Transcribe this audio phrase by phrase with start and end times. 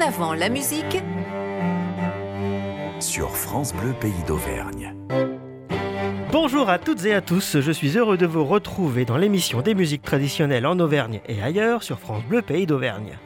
[0.00, 1.02] En avant la musique
[3.00, 4.94] sur France Bleu Pays d'Auvergne.
[6.32, 9.74] Bonjour à toutes et à tous, je suis heureux de vous retrouver dans l'émission des
[9.74, 13.18] musiques traditionnelles en Auvergne et ailleurs sur France Bleu Pays d'Auvergne.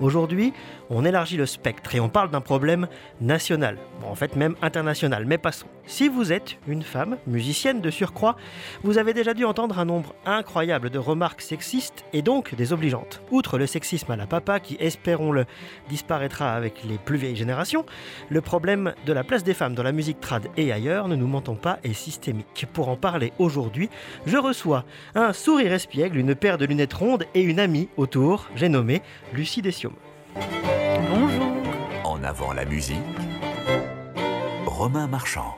[0.00, 0.52] Aujourd'hui,
[0.90, 2.88] on élargit le spectre et on parle d'un problème
[3.20, 5.66] national, bon, en fait même international, mais passons.
[5.88, 8.36] Si vous êtes une femme, musicienne de surcroît,
[8.84, 13.22] vous avez déjà dû entendre un nombre incroyable de remarques sexistes et donc désobligeantes.
[13.30, 15.46] Outre le sexisme à la papa qui, espérons-le,
[15.88, 17.86] disparaîtra avec les plus vieilles générations,
[18.28, 21.26] le problème de la place des femmes dans la musique trad et ailleurs, ne nous
[21.26, 22.66] mentons pas, est systémique.
[22.74, 23.88] Pour en parler aujourd'hui,
[24.26, 28.68] je reçois un sourire espiègle, une paire de lunettes rondes et une amie autour, j'ai
[28.68, 29.00] nommé
[29.32, 29.94] Lucie Dessium.
[31.10, 31.50] Bonjour.
[32.04, 32.98] En avant la musique,
[34.66, 35.56] Romain Marchand.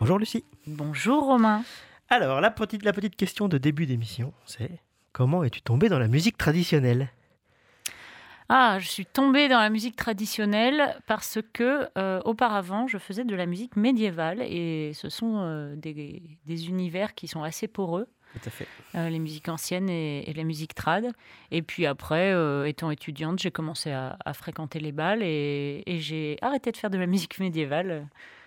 [0.00, 0.44] Bonjour Lucie.
[0.66, 1.64] Bonjour Romain.
[2.08, 4.80] Alors, la petite, la petite question de début d'émission, c'est
[5.12, 7.10] comment es-tu tombée dans la musique traditionnelle?
[8.50, 13.34] Ah, je suis tombée dans la musique traditionnelle parce que euh, auparavant, je faisais de
[13.34, 18.06] la musique médiévale et ce sont euh, des, des univers qui sont assez poreux.
[18.34, 18.66] Tout à fait.
[18.96, 21.12] Euh, les musiques anciennes et, et la musique trad.
[21.52, 22.34] Et puis après,
[22.68, 26.90] étant étudiante, j'ai commencé à, à fréquenter les bals et, et j'ai arrêté de faire
[26.90, 28.06] de la musique médiévale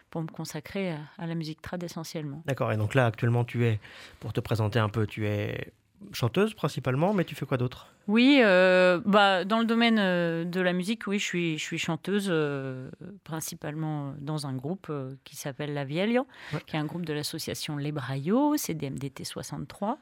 [0.09, 2.41] pour me consacrer à, à la musique trad essentiellement.
[2.45, 3.80] D'accord, et donc là actuellement tu es,
[4.19, 5.72] pour te présenter un peu, tu es
[6.14, 7.88] chanteuse principalement, mais tu fais quoi d'autre?
[8.08, 11.80] Oui, euh, bah, dans le domaine euh, de la musique, oui, je suis, je suis
[11.80, 12.89] chanteuse euh,
[13.23, 16.19] principalement dans un groupe euh, qui s'appelle La Vieille,
[16.53, 16.61] Ouais.
[16.67, 19.97] qui est un groupe de l'association Les Braillots, CDMDT 63,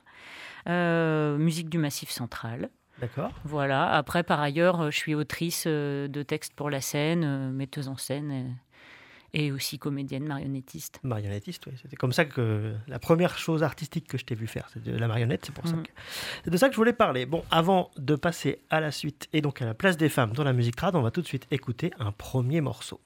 [0.67, 2.69] euh, musique du Massif Central.
[2.99, 3.31] D'accord.
[3.43, 3.89] Voilà.
[3.91, 8.55] Après, par ailleurs, je suis autrice de textes pour la scène, metteuse en scène
[9.37, 10.99] et aussi comédienne marionnettiste.
[11.03, 11.73] Marionnettiste, oui.
[11.81, 14.95] C'était comme ça que la première chose artistique que je t'ai vu faire, c'est de
[14.97, 15.83] la marionnette, c'est pour ça Mhm.
[15.83, 15.91] que...
[16.45, 17.25] C'est de ça que je voulais parler.
[17.25, 20.43] Bon, avant de passer à la suite et donc à la place des femmes dans
[20.45, 22.99] la musique trad, on va tout de suite écouter un premier morceau.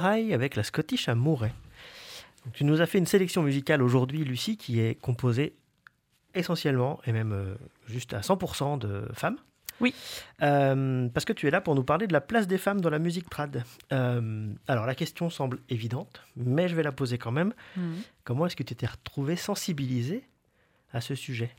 [0.00, 1.52] Maraille avec la Scottish à Mouret.
[2.44, 5.54] Donc, tu nous as fait une sélection musicale aujourd'hui, Lucie, qui est composée
[6.34, 7.54] essentiellement, et même euh,
[7.86, 9.36] juste à 100% de femmes.
[9.78, 9.94] Oui.
[10.40, 12.88] Euh, parce que tu es là pour nous parler de la place des femmes dans
[12.88, 13.62] la musique trad.
[13.92, 17.52] Euh, alors la question semble évidente, mais je vais la poser quand même.
[17.76, 18.00] Mhm.
[18.24, 20.24] Comment est-ce que tu t'es retrouvée sensibilisée
[20.94, 21.54] à ce sujet?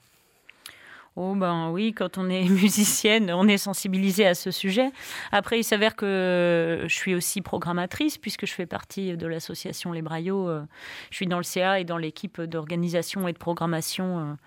[1.17, 4.91] Oh ben oui, quand on est musicienne, on est sensibilisé à ce sujet.
[5.33, 10.01] Après, il s'avère que je suis aussi programmatrice puisque je fais partie de l'association Les
[10.01, 10.47] Braillots.
[10.47, 10.61] Euh,
[11.09, 14.37] Je suis dans le CA et dans l'équipe d'organisation et de programmation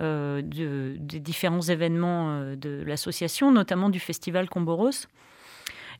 [0.00, 5.06] euh, de- des différents événements euh, de l'association, notamment du festival Comboros.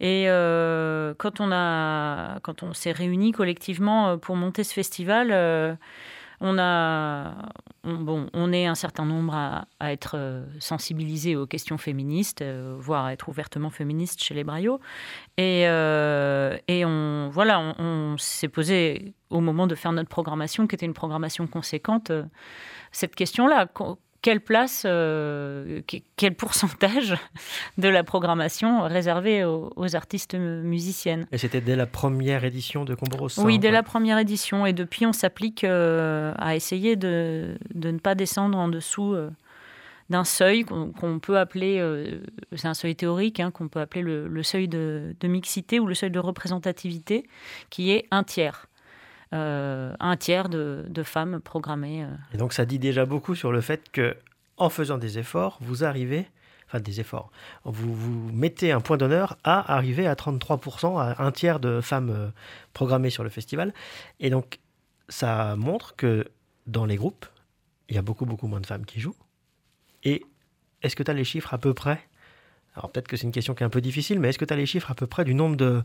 [0.00, 5.28] Et euh, quand on, a, quand on s'est réunis collectivement euh, pour monter ce festival,
[5.30, 5.74] euh,
[6.40, 7.50] on, a,
[7.84, 12.76] on, bon, on est un certain nombre à, être euh, sensibilisés aux questions féministes, euh,
[12.78, 14.80] voire à être ouvertement féministes chez les Braillots.
[15.36, 20.66] Et, euh, et on, voilà, on, on s'est posé au moment de faire notre programmation,
[20.66, 22.12] qui était une programmation conséquente,
[22.92, 23.66] cette question-là.
[24.24, 27.14] Qu- Quelle place, euh, que- quel pourcentage
[27.78, 32.94] de la programmation réservée aux, aux artistes musiciennes Et c'était dès la première édition de
[32.94, 33.28] Comboros.
[33.28, 33.72] ça, oui, hein, dès ouais.
[33.74, 34.64] la première édition.
[34.66, 39.30] Et depuis, on s'applique euh, à essayer de, de ne pas descendre en dessous euh,
[40.10, 41.80] d'un seuil qu'on peut appeler,
[42.56, 45.86] c'est un seuil théorique, hein, qu'on peut appeler le, le seuil de, de mixité ou
[45.86, 47.24] le seuil de représentativité,
[47.70, 48.66] qui est un tiers.
[49.34, 52.04] Euh, un tiers de, femmes programmées.
[52.04, 52.08] euh.
[52.32, 54.16] Et donc ça dit déjà beaucoup sur le fait que
[54.56, 56.28] en faisant des efforts, vous arrivez,
[56.68, 57.32] enfin des efforts,
[57.64, 62.10] vous, vous mettez un point d'honneur à arriver à 33%, à un tiers de femmes
[62.10, 62.28] euh,
[62.74, 63.74] programmées sur le festival.
[64.20, 64.60] Et donc
[65.08, 66.28] ça montre que
[66.68, 67.26] dans les groupes,
[67.88, 69.16] il y a beaucoup, beaucoup moins de femmes qui jouent.
[70.04, 70.24] Et
[70.82, 72.00] est-ce que tu as les chiffres à peu près?
[72.76, 74.52] Alors peut-être que c'est une question qui est un peu difficile, mais est-ce que tu
[74.52, 75.82] as les chiffres à peu près du nombre de,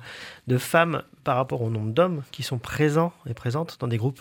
[0.48, 4.20] de femmes par rapport au nombre d'hommes qui sont présents et présentes dans des groupes?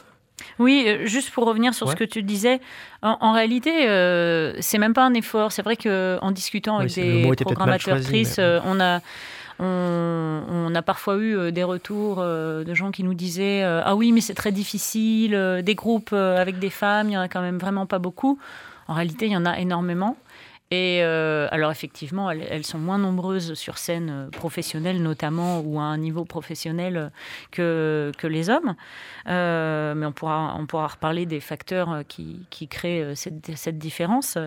[0.61, 1.93] Oui, euh, juste pour revenir sur Ouais.
[1.95, 2.61] ce que tu disais,
[3.03, 5.51] en, en réalité, euh, c'est même pas un effort.
[5.51, 9.01] C'est vrai que en discutant Oui, avec des mais- euh, on a
[9.61, 14.13] on, on a parfois eu euh, des retours de gens qui nous disaient ah oui
[14.13, 17.59] mais c'est très difficile des groupes avec des femmes il y en a quand même
[17.59, 18.39] vraiment pas beaucoup
[18.87, 20.17] en réalité il y en a énormément
[20.71, 25.81] et euh, alors effectivement elles, elles sont moins nombreuses sur scène euh, professionnelle notamment ou
[25.81, 27.09] à un niveau professionnel euh,
[27.51, 28.75] que, que les hommes
[29.29, 34.39] euh, mais on pourra, on pourra reparler des facteurs qui, qui créent cette, cette différence.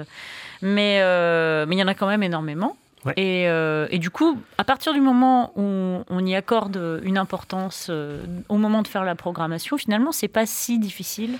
[0.61, 2.77] Mais euh, mais il y en a quand même énormément.
[3.05, 3.13] Ouais.
[3.17, 7.87] Et, euh, et du coup, à partir du moment où on y accorde une importance
[7.89, 11.37] euh, au moment de faire la programmation, finalement, c'est pas si difficile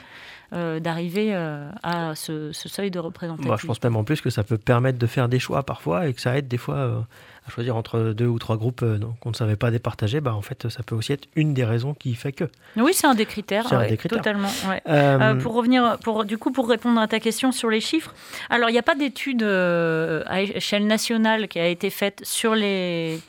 [0.53, 3.50] euh, d'arriver euh, à ce, ce seuil de représentativité.
[3.50, 6.07] Bah, je pense même en plus que ça peut permettre de faire des choix parfois
[6.07, 7.00] et que ça aide des fois euh,
[7.48, 8.83] à choisir entre deux ou trois groupes
[9.21, 10.19] qu'on ne savait pas départager.
[10.19, 12.44] Bah, en fait, ça peut aussi être une des raisons qui fait que.
[12.75, 13.65] Oui, c'est un des critères.
[13.69, 14.18] C'est un des critères.
[14.18, 14.50] Totalement.
[14.68, 15.36] ouais.
[15.42, 18.13] Pour revenir, pour, du coup, pour répondre à ta question sur les chiffres,
[18.50, 23.21] alors il n'y a pas d'étude à échelle nationale qui a été faite sur les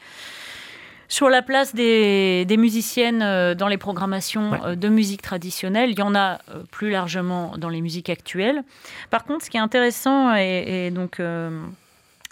[1.13, 4.59] sur la place des, des musiciennes euh, dans les programmations Ouais.
[4.65, 5.91] euh, de musique traditionnelle.
[5.91, 8.63] Il y en a euh, plus largement dans les musiques actuelles.
[9.11, 11.51] Par contre, ce qui est intéressant, et, et donc euh,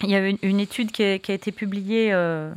[0.03, 2.51] il y a une, une étude qui a, qui a été publiée euh,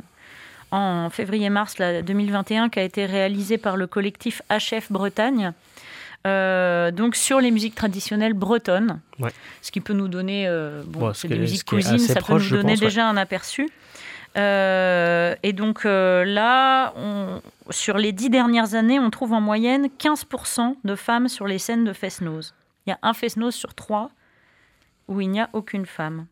[0.70, 5.52] en février-mars là, 2021, qui a été réalisée par le collectif HF Bretagne.
[6.26, 9.30] euh, donc sur les musiques traditionnelles bretonnes, Ouais.
[9.60, 10.48] ce qui peut nous donner,
[10.86, 12.86] bon, Bon, ce c'est des musiques cousines, ça peut nous donner pense, ouais.
[12.86, 13.68] déjà un aperçu.
[14.36, 17.40] Euh, et donc euh, là, on-
[17.70, 21.84] sur les dix dernières années, on trouve en moyenne 15% de femmes sur les scènes
[21.84, 22.54] de Fest-Noz.
[22.86, 24.10] Il y a un Fest-Noz sur trois
[25.08, 26.26] où il n'y a aucune femme.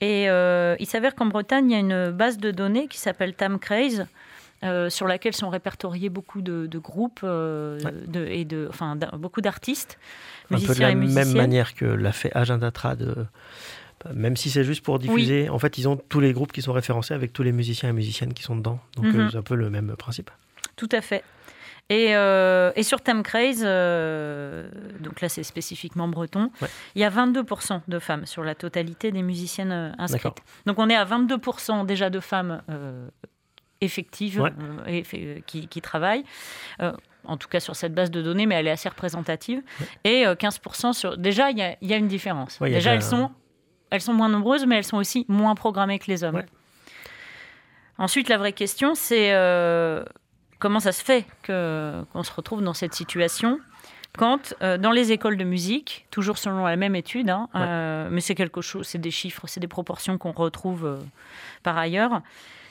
[0.00, 3.34] Et euh, il s'avère qu'en Bretagne, il y a une base de données qui s'appelle
[3.34, 4.06] Tamcraze,
[4.62, 7.78] euh, sur laquelle sont répertoriés beaucoup de, de groupes Ouais.
[8.06, 9.98] de, et de, enfin, beaucoup d'artistes,
[10.50, 13.26] un peu de musiciens la même manière que l'a fait Agenda Trad.
[14.12, 16.72] Même si c'est juste pour diffuser, en fait, ils ont tous les groupes qui sont
[16.72, 18.78] référencés avec tous les musiciens et musiciennes qui sont dedans.
[18.96, 19.20] Donc, Mhm.
[19.20, 20.30] euh, c'est un peu le même principe.
[20.76, 21.22] Tout à fait.
[21.90, 24.68] Et, euh, et sur Tamcraze, euh,
[25.00, 26.68] donc là c'est spécifiquement breton, Ouais.
[26.94, 30.38] il y a 22% de femmes sur la totalité des musiciennes inscrites.
[30.64, 33.06] Donc on est à 22% déjà de femmes euh,
[33.82, 34.50] effectives Ouais.
[34.86, 36.24] et qui, qui travaillent.
[37.26, 39.62] En tout cas sur cette base de données, mais elle est assez représentative.
[40.04, 41.16] Et euh, 15% sur...
[41.16, 42.60] Déjà, il y a, il y a une différence.
[42.60, 43.30] Ouais, déjà, elles sont,
[43.94, 46.36] elles sont moins nombreuses, mais elles sont aussi moins programmées que les hommes.
[46.36, 46.46] Ouais.
[47.98, 50.04] Ensuite, la vraie question, c'est euh,
[50.58, 53.60] comment ça se fait qu'on se retrouve dans cette situation
[54.16, 57.60] quand, euh, dans les écoles de musique, toujours selon la même étude, hein, Ouais.
[57.62, 60.98] euh, mais c'est quelque chose, c'est des chiffres, c'est des proportions qu'on retrouve euh,
[61.64, 62.20] par ailleurs,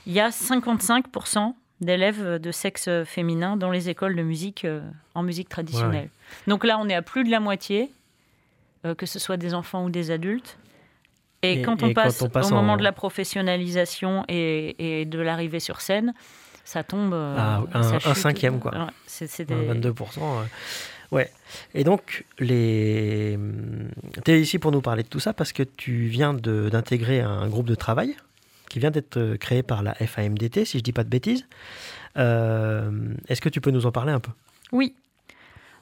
[0.05, 4.65] il y a 55% d'élèves de sexe féminin dans les écoles de musique
[5.15, 6.09] en musique traditionnelle.
[6.47, 7.91] Donc là, on est à plus de la moitié,
[8.97, 10.57] que ce soit des enfants ou des adultes.
[11.43, 14.23] Et, Et- quand, on et quand passe on passe au moment en- de la professionnalisation
[14.29, 16.13] et, et de l'arrivée sur scène,
[16.65, 17.13] ça tombe.
[17.13, 18.15] euh, Ah, un- ça un chute.
[18.15, 18.71] cinquième, quoi.
[18.71, 20.39] Ouais, c'est des- Ouais, 22%.
[20.39, 20.43] euh,
[21.12, 21.29] Ouais.
[21.75, 23.38] Et donc, les...
[24.25, 27.47] tu es ici pour nous parler de tout ça parce que tu viens d'intégrer un
[27.50, 28.15] groupe de travail
[28.69, 31.45] qui vient d'être euh, créé par la FAMDT, si je dis pas de bêtises.
[32.17, 32.89] Euh,
[33.27, 34.31] Est-ce que tu peux nous en parler un peu?
[34.71, 34.95] Oui.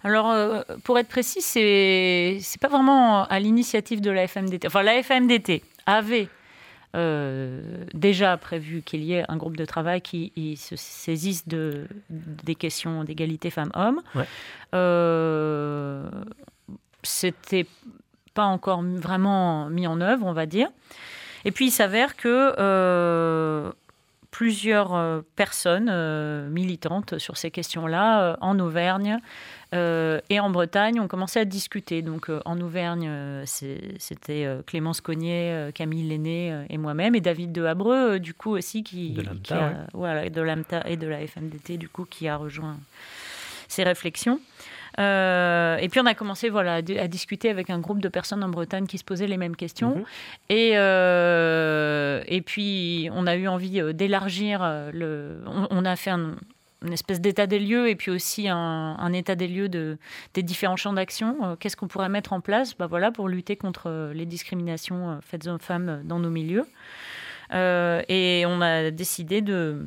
[0.03, 4.67] Alors, euh, pour être précis, c'est c'est pas vraiment à l'initiative de la FMDT.
[4.67, 6.27] Enfin, la FMDT avait
[6.96, 7.62] euh,
[7.93, 13.03] déjà prévu qu'il y ait un groupe de travail qui se saisisse de, des questions
[13.03, 14.01] d'égalité femmes-hommes.
[14.15, 14.25] Ouais.
[14.74, 16.10] Euh,
[17.03, 17.65] C'était
[18.34, 20.67] pas encore vraiment mis en œuvre, on va dire.
[21.46, 23.72] Et puis, il s'avère que euh,
[24.32, 29.20] plusieurs euh, personnes euh, militantes sur ces questions-là, euh, en Auvergne
[29.74, 32.02] et en Bretagne, ont commencé à discuter.
[32.02, 33.10] Donc, en Auvergne,
[33.46, 39.12] c'était Clémence Cognier, Camille Lenné et moi-même, et David de Habreux, du coup, aussi, qui,
[39.12, 39.74] De l'AMTA, ouais.
[39.94, 42.76] voilà, de l'AMTA et de la FMDT, du coup, qui a rejoint
[43.70, 44.42] ces réflexions.
[45.00, 48.10] Euh, et puis on a commencé voilà, à, di- à discuter avec un groupe de
[48.10, 49.95] personnes en Bretagne qui se posaient les mêmes questions.
[49.95, 50.03] Mhm.
[50.50, 54.62] Et, euh, et puis on a eu envie euh, d'élargir
[54.93, 55.41] le.
[55.48, 56.36] On, on a fait un-
[56.83, 60.00] une espèce d'état des lieux et puis aussi un, un état des lieux de,
[60.33, 61.55] des différents champs d'action.
[61.60, 62.75] Qu'est-ce qu'on pourrait mettre en place?
[62.75, 66.65] Bah, voilà, pour lutter contre les discriminations faites aux femmes dans nos milieux.
[67.53, 69.86] Euh, et on a décidé de,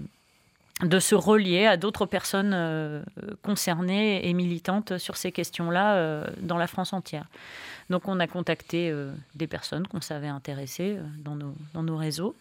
[0.85, 3.03] de se relier à d'autres personnes euh,
[3.43, 7.27] concernées et militantes sur ces questions-là euh, dans la France entière.
[7.91, 11.37] Donc on a contacté euh, des personnes qu'on savait intéressées dans,
[11.83, 12.35] nos, réseaux.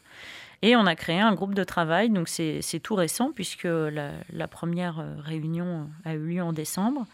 [0.62, 5.04] Et on a créé un groupe de travail, donc c'est tout récent puisque la, première
[5.20, 7.06] réunion a eu lieu en décembre.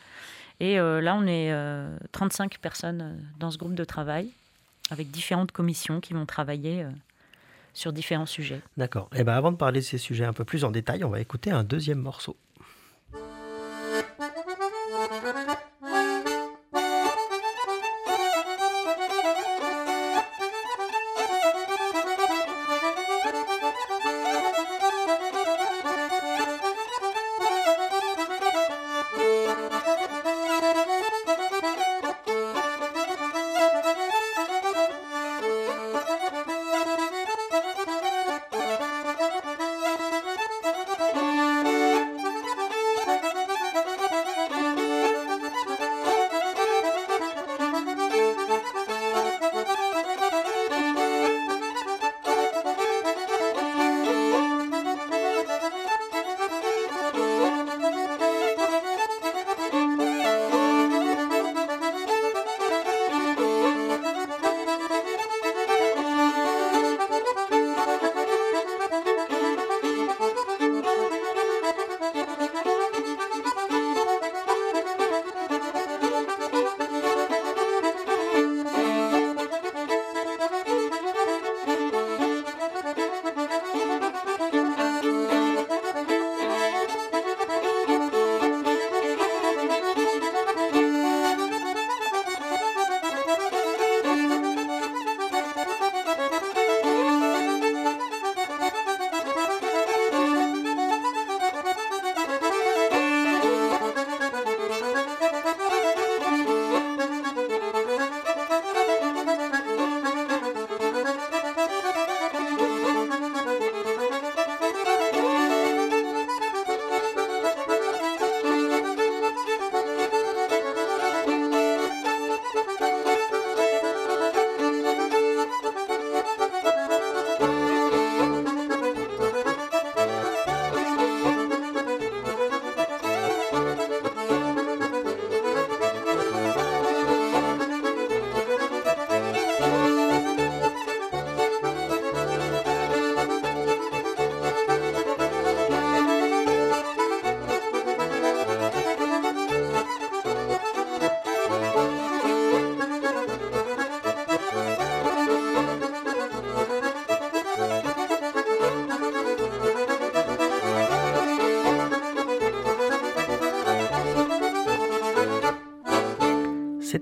[0.60, 4.30] Et là, on est euh, 35 personnes dans ce groupe de travail,
[4.92, 6.86] avec différentes commissions qui vont travailler
[7.74, 8.62] sur différents sujets.
[8.78, 9.10] D'accord.
[9.16, 11.20] Et ben avant de parler de ces sujets un peu plus en détail, on va
[11.20, 12.36] écouter un deuxième morceau.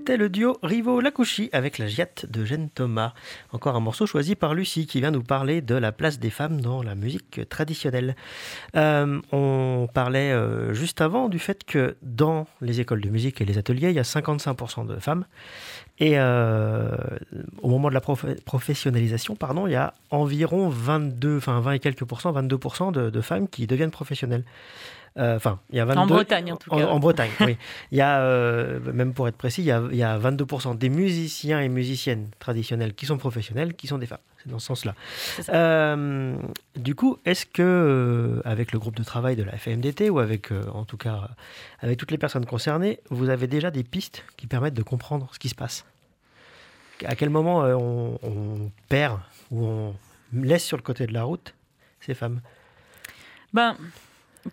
[0.08, 3.12] C'était le duo Rivo Lacouchi avec la Giatte de Jeanne Thomas.
[3.52, 6.62] Encore un morceau choisi par Lucie qui vient nous parler de la place des femmes
[6.62, 8.16] dans la musique traditionnelle.
[8.74, 13.44] Euh, on parlait euh, juste avant du fait que dans les écoles de musique et
[13.44, 15.26] les ateliers, il y a 55% de femmes.
[15.98, 16.96] Et euh,
[17.60, 21.78] au moment de la prof- professionnalisation, pardon, il y a environ 22, enfin 20 et
[21.80, 24.44] quelques pourcents, 22% de, de femmes qui deviennent professionnelles.
[25.16, 26.00] Euh, Enfin, il y a 22...
[26.00, 26.86] En Bretagne, en tout cas.
[26.86, 27.56] En, Bretagne, oui.
[27.92, 30.76] Il y a, euh, même pour être précis, il y a, il y a 22%
[30.76, 34.18] des musiciens et musiciennes traditionnels qui sont professionnels, qui sont des femmes.
[34.42, 34.94] C'est dans ce sens-là.
[35.48, 36.36] Euh,
[36.76, 40.52] du coup, est-ce que, euh, avec le groupe de travail de la FMDT, ou avec,
[40.52, 41.30] euh, en tout cas,
[41.80, 45.38] avec toutes les personnes concernées, vous avez déjà des pistes qui permettent de comprendre ce
[45.38, 45.84] qui se passe?
[47.04, 49.94] À quel moment on, on perd ou on
[50.32, 51.54] laisse sur le côté de la route
[52.00, 52.40] ces femmes?
[53.52, 53.76] Ben,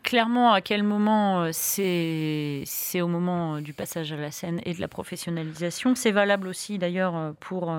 [0.04, 4.74] clairement, à quel moment euh, c'est au moment euh, du passage à la scène et
[4.74, 5.96] de la professionnalisation.
[5.96, 7.74] C'est valable aussi d'ailleurs euh, pour,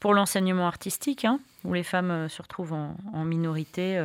[0.00, 4.00] pour l'enseignement artistique, hein, où les femmes se retrouvent en, minorité.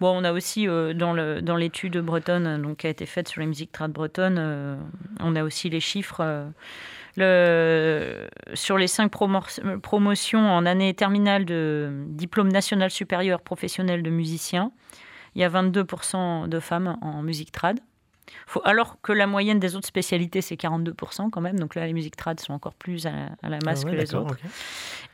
[0.00, 3.46] Bon, on a aussi euh, dans l'étude bretonne donc, qui a été faite sur les
[3.46, 4.78] musiques trad bretonnes,
[5.20, 6.46] on a aussi les chiffres.
[7.16, 14.72] sur les cinq promo- promotions en année terminale de diplôme national supérieur professionnel de musicien,
[15.34, 17.80] il y a 22% de femmes en musique trad.
[18.46, 21.58] Faut, alors que la moyenne des autres spécialités, c'est 42% quand même.
[21.58, 23.92] Donc là, les musiques trad sont encore plus à la, à la masse Ah ouais,
[23.92, 24.36] que les autres.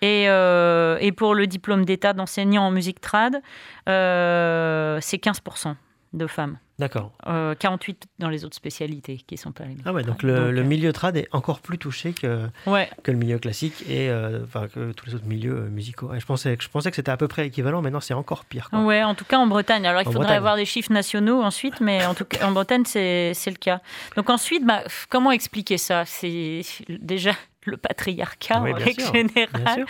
[0.03, 3.41] Et, euh, et pour le diplôme d'état d'enseignant en musique trad,
[3.89, 5.75] euh, c'est 15%
[6.13, 6.59] de femmes.
[6.79, 7.11] D'accord.
[7.27, 10.53] Euh, 48 dans les autres spécialités qui sont pas les Ah ouais, donc le, Donc,
[10.53, 14.09] le euh, milieu trad est encore plus touché que, Ouais, que le milieu classique et
[14.09, 16.07] euh, enfin que tous les autres milieux euh, musicaux.
[16.07, 18.45] Ouais, je pensais, je pensais que c'était à peu près équivalent, mais non, c'est encore
[18.45, 18.71] pire.
[18.71, 18.85] quoi.
[18.85, 19.87] Ouais, en tout cas en Bretagne.
[19.87, 20.37] Alors il En faudrait Bretagne.
[20.37, 23.81] avoir des chiffres nationaux ensuite, mais en tout cas en Bretagne c'est le cas.
[24.17, 26.05] Donc ensuite, bah, comment expliquer ça?
[26.07, 27.33] C'est déjà
[27.65, 29.85] le patriarcat Oui, en règle sûr, générale.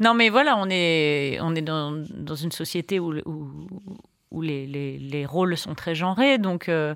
[0.00, 3.50] Non, mais voilà, on est, on est dans, dans une société où, où,
[4.34, 6.38] où les, les, les rôles sont très genrés.
[6.38, 6.94] Donc, euh,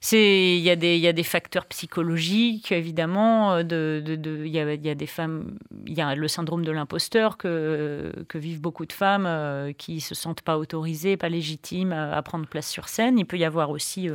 [0.00, 3.52] c'est il y, a des- il y a des facteurs psychologiques, évidemment.
[3.54, 4.02] euh, De,
[4.44, 5.58] il, y a, il y a des femmes.
[5.86, 10.00] Il y a le syndrome de l'imposteur que, que vivent beaucoup de femmes euh, qui
[10.00, 13.18] se sentent pas autorisées, pas légitimes à, à prendre place sur scène.
[13.18, 14.14] Il peut y avoir aussi euh,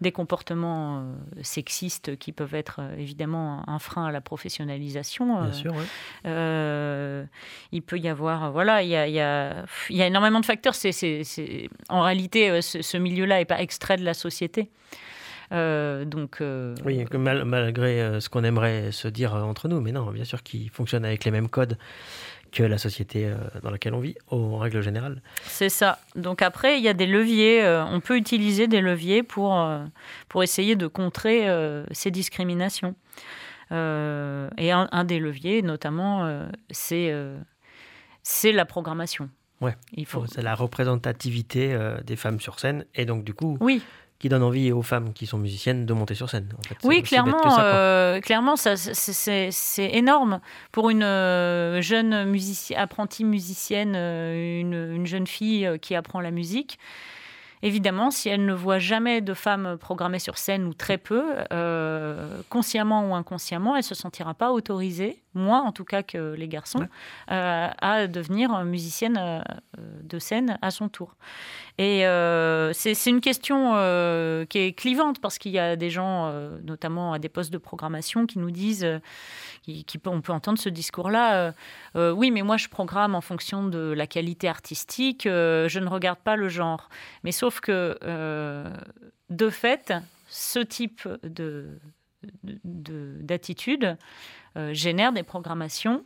[0.00, 1.02] des comportements euh,
[1.42, 5.42] sexistes qui peuvent être évidemment un frein à la professionnalisation.
[5.42, 7.26] Bien sûr, ouais.
[7.72, 10.46] il peut y avoir, voilà, il y a, il y a, y a énormément de
[10.46, 10.74] facteurs.
[10.74, 10.90] C'est,
[11.88, 14.70] En réalité, ce, ce milieu-là n'est pas extrait de la société.
[15.52, 19.80] Euh, donc, euh, Oui, que mal- malgré euh, ce qu'on aimerait se dire entre nous,
[19.80, 21.76] mais non, bien sûr qu'il fonctionne avec les mêmes codes
[22.52, 25.22] que la société dans laquelle on vit, en règle générale.
[25.44, 26.00] c'est ça.
[26.16, 27.62] Donc après, il y a des leviers.
[27.88, 29.64] on peut utiliser des leviers pour,
[30.28, 31.46] pour essayer de contrer
[31.92, 32.96] ces discriminations.
[33.70, 33.74] Et
[34.72, 36.28] un, un des leviers, notamment,
[36.70, 37.14] c'est,
[38.24, 39.30] c'est la programmation.
[39.60, 39.76] Ouais.
[39.92, 40.26] Il faut.
[40.26, 43.80] C'est la représentativité des femmes sur scène, et donc du coup, Oui,
[44.20, 46.48] qui donne envie aux femmes qui sont musiciennes de monter sur scène.
[46.58, 46.76] en fait.
[46.80, 49.50] C'est Oui, clairement, ça, euh, clairement, ça, c'est-
[49.96, 50.40] énorme
[50.72, 56.30] pour une euh, jeune musici- apprentie musicienne, euh, une, une jeune fille qui apprend la
[56.30, 56.78] musique.
[57.62, 62.40] Évidemment, si elle ne voit jamais de femmes programmées sur scène ou très peu, euh,
[62.48, 66.80] consciemment ou inconsciemment, elle se sentira pas autorisée, moins en tout cas que les garçons,
[66.80, 66.88] Ouais.
[67.30, 69.40] euh, à devenir musicienne euh,
[70.02, 71.14] de scène à son tour.
[71.78, 75.88] Et euh, c'est c'est une question euh, qui est clivante parce qu'il y a des
[75.90, 76.32] gens,
[76.64, 78.86] notamment à des postes de programmation, qui nous disent,
[79.62, 81.52] qui, qui peut- on peut entendre ce discours-là,
[81.94, 86.36] oui, mais moi je programme en fonction de la qualité artistique, je ne regarde pas
[86.36, 86.88] le genre.
[87.24, 87.96] Mais sauf que,
[89.30, 89.92] de fait,
[90.28, 91.78] ce type de
[92.44, 93.96] de- d'attitude
[94.56, 96.04] euh, génère des programmations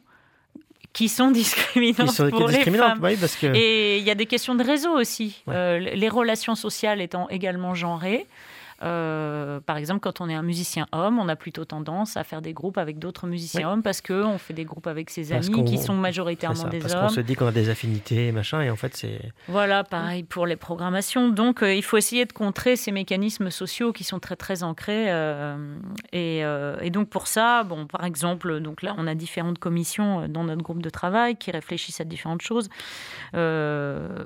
[0.93, 3.01] qui sont discriminantes Qui sont pour les femmes.
[3.03, 5.43] oui, parce que Et il y a des questions de réseau aussi.
[5.47, 5.55] Ouais.
[5.57, 8.27] Euh, les relations sociales étant également genrées.
[8.85, 12.43] Euh, par exemple, quand on est un musicien homme, on a plutôt tendance à faire
[12.43, 13.73] des groupes avec d'autres musiciens Oui.
[13.73, 16.69] hommes parce qu'on fait des groupes avec ses Parce amis qui qu'on- sont majoritairement ça,
[16.69, 17.09] des parce qu'on hommes.
[17.09, 20.57] se dit qu'on a des affinités, machin, et en fait, c'est Voilà, pareil pour les
[20.57, 21.29] programmations.
[21.31, 25.11] Donc, euh, il faut essayer de contrer ces mécanismes sociaux qui sont très très ancrés.
[25.11, 25.57] euh,
[26.13, 26.41] et,
[26.83, 30.63] et donc pour ça, bon, par exemple, donc là, on a différentes commissions dans notre
[30.63, 32.69] groupe de travail qui réfléchissent à différentes choses.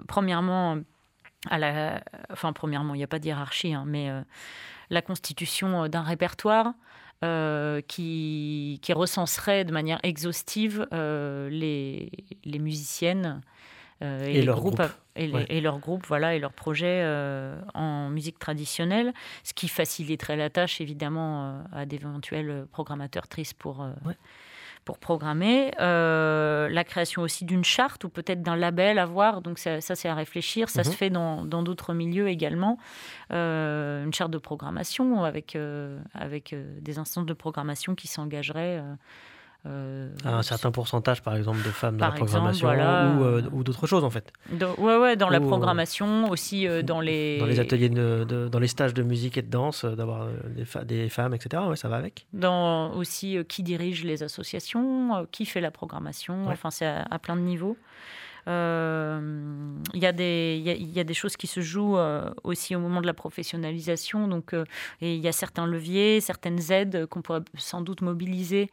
[0.06, 0.78] Premièrement,
[1.48, 4.22] à la, enfin premièrement, il n'y a pas de hiérarchie, hein, mais euh,
[4.90, 6.74] la constitution euh, d'un répertoire.
[7.24, 12.12] euh, qui, qui recenserait de manière exhaustive euh, les,
[12.44, 13.40] les musiciennes
[14.02, 14.92] euh, et, Et les leurs groupes, groupes.
[15.16, 15.46] et, les- Ouais.
[15.48, 17.02] et leurs groupes, voilà, et leurs projets
[17.74, 24.14] en musique traditionnelle, ce qui faciliterait la tâche évidemment à d'éventuels programmateurs tristes pour, Ouais.
[24.88, 25.70] Pour programmer.
[25.80, 29.94] Euh, la création aussi d'une charte ou peut-être d'un label à voir, donc ça, ça,
[29.94, 30.70] c'est à réfléchir.
[30.70, 30.84] Ça Mhm.
[30.84, 32.78] se fait dans d'autres milieux également.
[33.30, 38.82] Euh, une charte de programmation avec, euh, avec des instances de programmation qui s'engageraient.
[39.66, 43.12] Euh, un certain pourcentage, par exemple, de femmes dans la exemple, programmation voilà.
[43.18, 44.32] ou, euh, ou d'autres choses, en fait.
[44.52, 47.38] dans, ouais, ouais, dans la Ou, euh, programmation, aussi euh, dans les...
[47.38, 50.28] Dans les ateliers, de, de- dans les stages de musique et de danse, d'avoir
[50.84, 51.62] des, femmes, etc.
[51.68, 52.26] Ouais, ça va avec.
[52.32, 56.52] dans aussi qui dirige les associations, qui fait la programmation, Ouais.
[56.52, 57.76] enfin c'est à, à plein de niveaux.
[58.46, 61.98] Il y, a des- y a- y a des choses qui se jouent
[62.44, 64.54] aussi au moment de la professionnalisation, donc
[65.02, 68.70] et il y a certains leviers, certaines aides qu'on pourrait sans doute mobiliser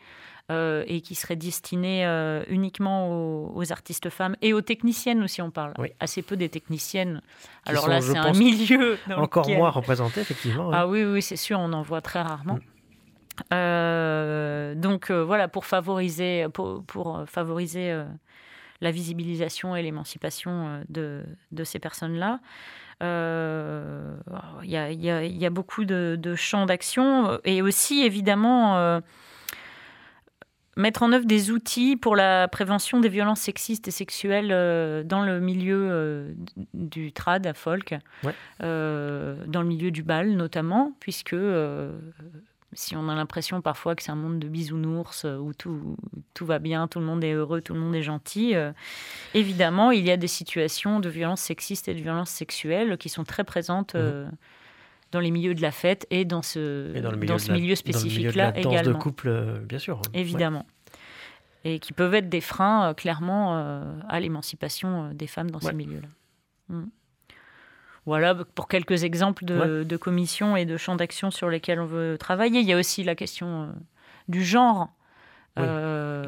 [0.52, 5.42] euh, et qui seraient destinées euh, uniquement aux, aux artistes femmes et aux techniciennes aussi,
[5.42, 5.90] on parle Oui.
[6.00, 7.22] assez peu des techniciennes.
[7.66, 10.70] Qui Alors sont, là, c'est un milieu Encore lequel- moins représenté, effectivement.
[10.72, 12.56] ah oui, oui, c'est sûr, on en voit très rarement.
[12.56, 12.60] Mm.
[13.54, 18.04] Euh, donc voilà, pour favoriser, pour, pour, favoriser
[18.82, 22.40] la visibilisation et l'émancipation de, de ces personnes-là.
[23.04, 24.16] Euh,
[24.64, 28.78] Il y, a, y a- y a beaucoup de, de champs d'action et aussi évidemment
[28.78, 29.00] euh,
[30.78, 35.24] mettre en œuvre des outils pour la prévention des violences sexistes et sexuelles euh, dans
[35.24, 36.34] le milieu euh,
[36.74, 38.34] du trad à folk, Ouais.
[38.62, 41.92] euh, dans le milieu du bal notamment, puisque euh,
[42.74, 45.96] si on a l'impression parfois que c'est un monde de bisounours où tout,
[46.34, 48.74] tout va bien, tout le monde est heureux, tout le monde est gentil, euh,
[49.34, 53.24] évidemment, il y a des situations de violences sexistes et de violences sexuelles qui sont
[53.24, 54.28] très présentes euh,
[55.12, 57.76] dans les milieux de la fête et dans ce, Et dans milieu, dans ce milieu
[57.76, 58.82] spécifique-là également.
[58.84, 59.98] de couple, euh, bien sûr.
[59.98, 60.20] Ouais.
[60.22, 60.66] Évidemment.
[61.64, 65.72] Et qui peuvent être des freins, euh, clairement, euh, à l'émancipation des femmes dans Ouais.
[65.72, 66.08] ces milieux-là.
[66.70, 66.86] Mm.
[68.06, 72.18] Voilà pour quelques exemples de, de commissions et de champs d'action sur lesquels on veut
[72.20, 72.60] travailler.
[72.60, 73.68] Il y a aussi la question euh,
[74.28, 74.90] du genre.
[75.58, 75.64] Oui.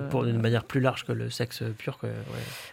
[0.09, 1.99] Pour une manière plus large que le sexe pur.
[1.99, 2.07] Que,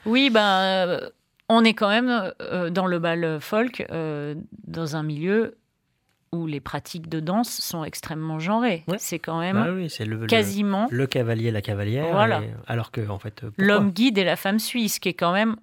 [0.07, 1.01] oui, ben,
[1.49, 4.35] on est quand même euh, dans le bal folk, euh,
[4.67, 5.59] dans un milieu
[6.35, 8.85] où les pratiques de danse sont extrêmement genrées.
[8.89, 8.97] Ouais.
[8.99, 12.07] C'est quand même Bah oui, c'est le, le- quasiment le cavalier, la cavalière.
[12.11, 12.43] Voilà.
[12.43, 15.15] et- alors que, en fait, euh, l'homme guide et la femme suit, ce qui est
[15.15, 15.57] quand même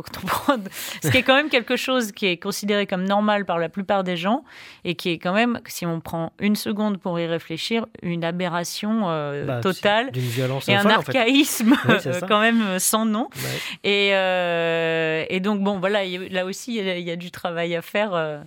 [0.00, 0.56] quand on prend-
[1.02, 4.04] ce qui est quand même quelque chose qui est considéré comme normal par la plupart
[4.04, 4.44] des gens
[4.84, 9.08] et qui est quand même, si on prend une seconde pour y réfléchir, une aberration
[9.10, 11.16] euh, Bah, totale violence et un folle, en fait.
[11.18, 13.28] archaïsme Oui, euh, quand même euh, sans nom.
[13.36, 13.88] Ouais.
[13.90, 17.30] Et, euh, et donc, bon, voilà, là aussi, il y a- il y, a du
[17.30, 18.40] travail à faire euh,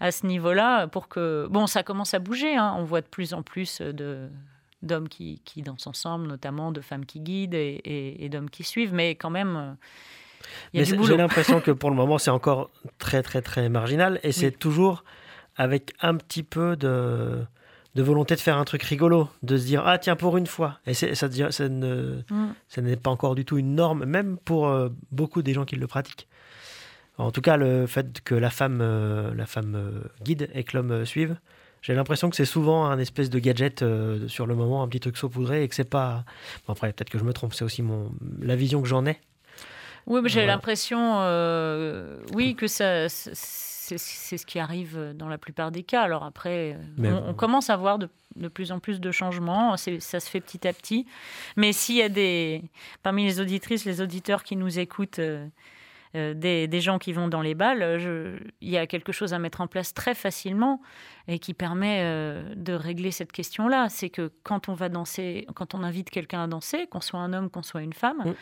[0.00, 1.46] à ce niveau-là pour que.
[1.50, 2.56] Bon, ça commence à bouger.
[2.56, 2.74] hein.
[2.78, 4.28] On voit de plus en plus de
[4.82, 8.64] d'hommes qui, qui dansent ensemble, notamment de femmes qui guident et, et- et d'hommes qui
[8.64, 9.76] suivent, mais quand même,
[10.74, 14.18] Mais j'ai l'impression que pour le moment, c'est encore très, très, très marginal.
[14.22, 15.04] Et c'est toujours
[15.56, 17.42] avec un petit peu de,
[17.94, 20.78] de volonté de faire un truc rigolo, de se dire, ah tiens, pour une fois.
[20.86, 21.06] Et ça,
[21.68, 22.46] ne- Mm.
[22.68, 25.76] ça n'est pas encore du tout une norme, même pour euh, beaucoup des gens qui
[25.76, 26.26] le pratiquent.
[27.18, 30.76] En tout cas, le fait que la femme, euh, la femme euh, guide et que
[30.78, 31.36] l'homme suive,
[31.82, 35.00] j'ai l'impression que c'est souvent un espèce de gadget euh, sur le moment, un petit
[35.00, 36.24] truc saupoudré, et que c'est pas.
[36.66, 39.18] Bon, après, peut-être que je me trompe, c'est aussi mon la vision que j'en ai.
[40.06, 40.54] Oui, mais j'ai Voilà.
[40.54, 46.02] l'impression, euh, oui, que ça, c'est ce qui arrive dans la plupart des cas.
[46.02, 47.24] Alors après, Mais on, bon.
[47.28, 49.76] on commence à voir de, de plus en plus de changements.
[49.76, 51.06] Ça se fait petit à petit.
[51.56, 52.62] Mais s'il y a des,
[53.02, 55.46] parmi les auditrices, les auditeurs qui nous écoutent, euh,
[56.14, 59.38] des, des gens qui vont dans les balles, euh, il y a quelque chose à
[59.38, 60.80] mettre en place très facilement
[61.28, 63.88] et qui permet euh, de régler cette question-là.
[63.88, 67.32] C'est que quand on va danser, quand on invite quelqu'un à danser, qu'on soit un
[67.32, 68.34] homme, qu'on soit une femme, Mm.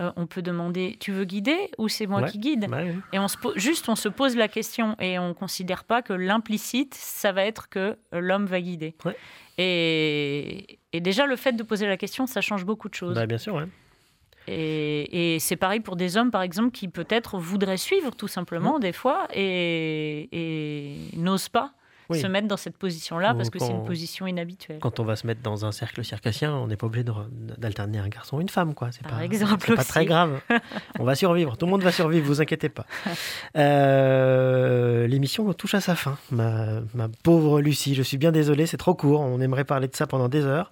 [0.00, 2.28] euh, on peut demander tu veux guider ou c'est moi Ouais.
[2.30, 2.66] qui guide.
[3.12, 6.94] Et on se juste on se pose la question et on considère pas que l'implicite
[6.94, 8.96] ça va être que euh, l'homme va guider.
[9.04, 9.16] Ouais.
[9.58, 13.14] Et, et déjà le fait de poser la question ça change beaucoup de choses.
[13.14, 13.66] Bah, bien sûr, ouais.
[14.48, 18.78] Et, et c'est pareil pour des hommes, par exemple, qui peut-être voudraient suivre tout simplement
[18.78, 21.72] des fois et, et n'osent pas
[22.12, 22.20] Oui.
[22.20, 24.78] se mettre dans cette position-là parce que c'est une position inhabituelle.
[24.80, 27.04] Quand on va se mettre dans un cercle circassien, on n'est pas obligé
[27.58, 28.90] d'alterner un garçon et une femme, quoi.
[28.92, 30.40] C'est Par pas, pas très grave.
[30.98, 31.56] on va survivre.
[31.56, 32.26] Tout le monde va survivre.
[32.26, 32.86] Vous inquiétez pas.
[33.56, 37.94] Euh, L'émission touche à sa fin, ma, ma pauvre Lucie.
[37.94, 39.20] Je suis bien désolé, c'est trop court.
[39.20, 40.70] On aimerait parler de ça pendant des heures.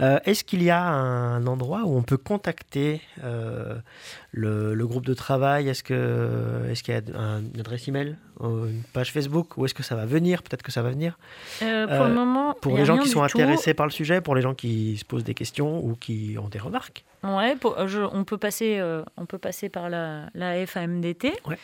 [0.00, 3.76] Euh, Est-ce qu'il y a un endroit où on peut contacter euh,
[4.34, 8.16] le, le groupe de travail Est-ce que est-ce qu'il y a un- une adresse email,
[8.40, 11.18] euh, une page Facebook, ou est-ce que ça va venir Peut-être que ça va venir.
[11.62, 13.38] Euh, pour Euh, le moment, Pour les gens qui sont tout.
[13.38, 16.48] intéressés par le sujet, pour les gens qui se posent des questions ou qui ont
[16.48, 17.04] des remarques.
[17.22, 21.56] Ouais, pour- je- on, peut passer, euh, on peut passer par la, la FAMDT, Ouais.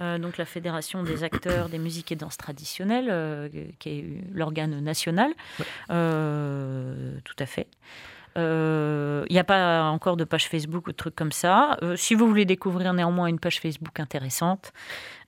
[0.00, 4.80] euh, donc la Fédération des acteurs des musiques et danses traditionnelles, euh, qui est l'organe
[4.80, 5.30] national.
[5.58, 5.66] Ouais.
[5.90, 7.66] Euh, tout à fait.
[8.36, 11.76] Euh, Il n'y a pas encore de page Facebook ou de trucs comme ça.
[11.82, 14.72] Euh, si vous voulez découvrir néanmoins une page Facebook intéressante,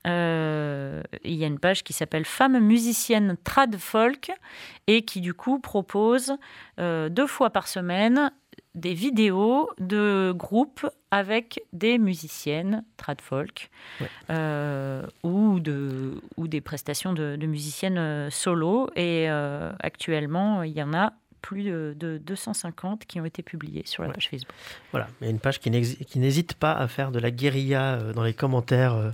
[0.06, 4.30] euh, il y a une page qui s'appelle Femmes musiciennes trad folk
[4.86, 6.34] et qui du coup propose
[6.78, 8.30] euh, deux fois par semaine
[8.74, 14.08] des vidéos de groupes avec des musiciennes trad folk Ouais.
[14.30, 18.90] euh, ou, de, ou des prestations de, de musiciennes euh, solo.
[18.96, 21.12] Et euh, actuellement, il y en a
[21.44, 24.14] plus de, de 250 qui ont été publiées sur la Ouais.
[24.14, 24.54] page Facebook.
[24.92, 25.70] Voilà, il y a une page qui
[26.18, 29.10] n'hésite pas à faire de la guérilla euh, dans les commentaires euh,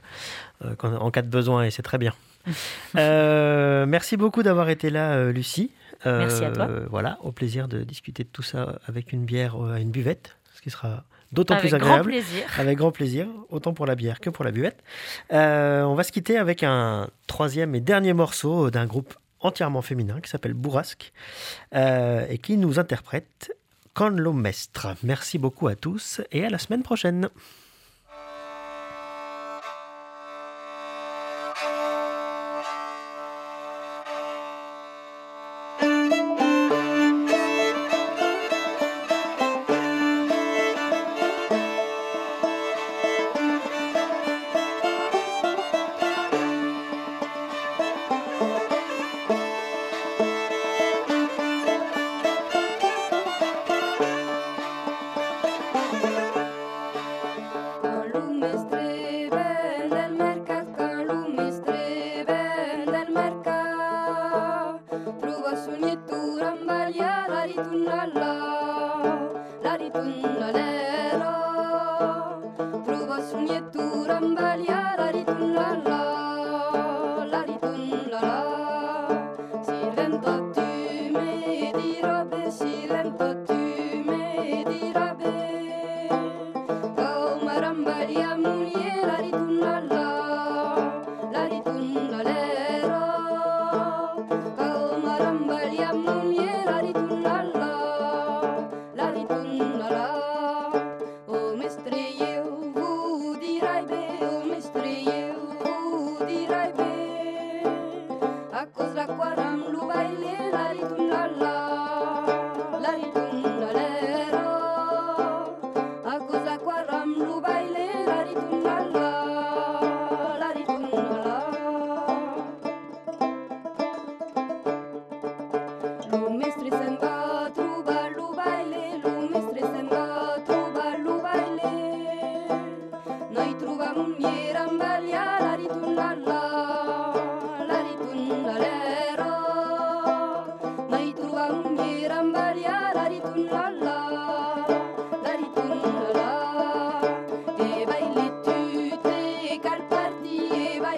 [0.64, 2.12] euh, en cas de besoin, et c'est très bien.
[2.96, 5.70] Euh, merci beaucoup d'avoir été là, Lucie.
[6.06, 6.68] Euh, Merci à toi.
[6.88, 10.62] Voilà, au plaisir de discuter de tout ça avec une bière à une buvette, ce
[10.62, 12.08] qui sera d'autant Avec plus grand agréable.
[12.10, 12.42] plaisir.
[12.58, 14.82] Avec grand plaisir, autant pour la bière que pour la buvette.
[15.32, 20.20] Euh, on va se quitter avec un troisième et dernier morceau d'un groupe entièrement féminin
[20.20, 21.12] qui s'appelle Bourrasque
[21.74, 23.52] euh, et qui nous interprète
[23.94, 24.94] Con lo Mestre.
[25.02, 27.28] Merci beaucoup à tous et à la semaine prochaine.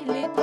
[0.09, 0.42] baile